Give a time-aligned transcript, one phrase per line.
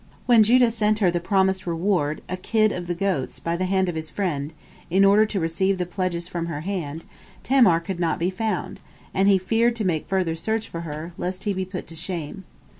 [0.25, 3.87] When Judah sent her the promised reward, a kid of the goats, by the hand
[3.87, 4.51] of his friend,
[4.89, 7.05] in order to receive the pledges from her hand,
[7.43, 8.79] Tamar could not be found,
[9.13, 12.45] and he feared to make further search for her, lest he be put to shame.